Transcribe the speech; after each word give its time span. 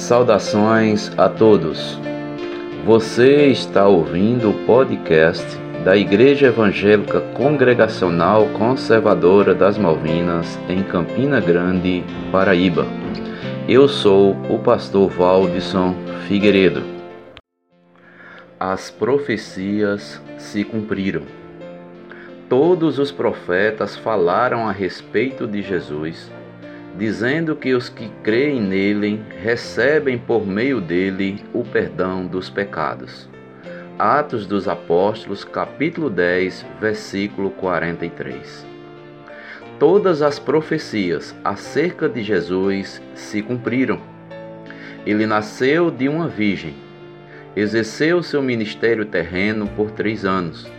Saudações 0.00 1.12
a 1.18 1.28
todos. 1.28 2.00
Você 2.86 3.48
está 3.48 3.86
ouvindo 3.86 4.48
o 4.48 4.64
podcast 4.64 5.44
da 5.84 5.94
Igreja 5.94 6.46
Evangélica 6.46 7.20
Congregacional 7.34 8.46
Conservadora 8.58 9.54
das 9.54 9.76
Malvinas, 9.76 10.58
em 10.70 10.82
Campina 10.82 11.38
Grande, 11.38 12.02
Paraíba. 12.32 12.86
Eu 13.68 13.86
sou 13.86 14.32
o 14.48 14.58
pastor 14.58 15.10
Valdisson 15.10 15.94
Figueiredo. 16.26 16.82
As 18.58 18.90
profecias 18.90 20.20
se 20.38 20.64
cumpriram. 20.64 21.22
Todos 22.48 22.98
os 22.98 23.12
profetas 23.12 23.96
falaram 23.96 24.66
a 24.66 24.72
respeito 24.72 25.46
de 25.46 25.62
Jesus 25.62 26.32
dizendo 26.98 27.54
que 27.54 27.72
os 27.74 27.88
que 27.88 28.10
creem 28.22 28.60
nele 28.60 29.22
recebem 29.42 30.18
por 30.18 30.46
meio 30.46 30.80
dele 30.80 31.44
o 31.52 31.64
perdão 31.64 32.26
dos 32.26 32.50
pecados. 32.50 33.28
Atos 33.98 34.46
dos 34.46 34.66
Apóstolos, 34.66 35.44
capítulo 35.44 36.08
10, 36.08 36.64
versículo 36.80 37.50
43. 37.50 38.66
Todas 39.78 40.22
as 40.22 40.38
profecias 40.38 41.34
acerca 41.44 42.08
de 42.08 42.22
Jesus 42.22 43.00
se 43.14 43.40
cumpriram. 43.40 44.00
Ele 45.06 45.26
nasceu 45.26 45.90
de 45.90 46.08
uma 46.08 46.28
virgem, 46.28 46.74
exerceu 47.56 48.22
seu 48.22 48.42
ministério 48.42 49.06
terreno 49.06 49.66
por 49.68 49.90
três 49.90 50.24
anos, 50.24 50.70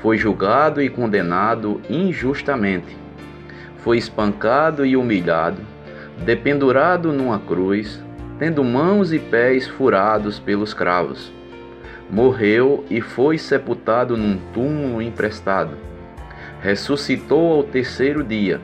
foi 0.00 0.16
julgado 0.16 0.80
e 0.80 0.88
condenado 0.88 1.80
injustamente 1.88 3.01
foi 3.82 3.98
espancado 3.98 4.86
e 4.86 4.96
humilhado, 4.96 5.60
dependurado 6.24 7.12
numa 7.12 7.38
cruz, 7.38 8.02
tendo 8.38 8.64
mãos 8.64 9.12
e 9.12 9.18
pés 9.18 9.66
furados 9.66 10.38
pelos 10.38 10.72
cravos. 10.72 11.32
Morreu 12.10 12.84
e 12.90 13.00
foi 13.00 13.38
sepultado 13.38 14.16
num 14.16 14.38
túmulo 14.52 15.00
emprestado. 15.00 15.76
Ressuscitou 16.60 17.52
ao 17.52 17.64
terceiro 17.64 18.22
dia 18.22 18.60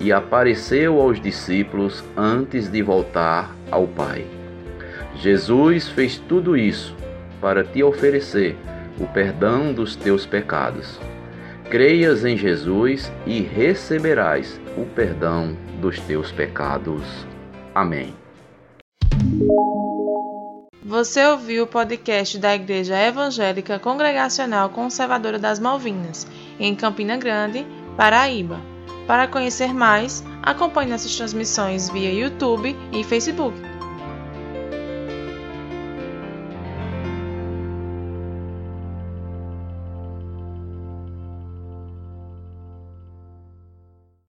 e 0.00 0.12
apareceu 0.12 1.00
aos 1.00 1.20
discípulos 1.20 2.04
antes 2.16 2.70
de 2.70 2.82
voltar 2.82 3.54
ao 3.70 3.86
Pai. 3.86 4.26
Jesus 5.16 5.88
fez 5.88 6.18
tudo 6.18 6.56
isso 6.56 6.96
para 7.40 7.62
te 7.62 7.82
oferecer 7.82 8.56
o 8.98 9.06
perdão 9.06 9.72
dos 9.72 9.94
teus 9.96 10.24
pecados. 10.24 10.98
Creias 11.74 12.24
em 12.24 12.36
Jesus 12.36 13.10
e 13.26 13.40
receberás 13.40 14.60
o 14.78 14.86
perdão 14.86 15.56
dos 15.80 15.98
teus 15.98 16.30
pecados. 16.30 17.02
Amém. 17.74 18.14
Você 20.84 21.26
ouviu 21.26 21.64
o 21.64 21.66
podcast 21.66 22.38
da 22.38 22.54
Igreja 22.54 22.96
Evangélica 22.96 23.80
Congregacional 23.80 24.70
Conservadora 24.70 25.36
das 25.36 25.58
Malvinas, 25.58 26.28
em 26.60 26.76
Campina 26.76 27.16
Grande, 27.16 27.66
Paraíba. 27.96 28.60
Para 29.08 29.26
conhecer 29.26 29.74
mais, 29.74 30.22
acompanhe 30.44 30.92
nossas 30.92 31.16
transmissões 31.16 31.90
via 31.90 32.12
YouTube 32.12 32.76
e 32.92 33.02
Facebook. 33.02 33.60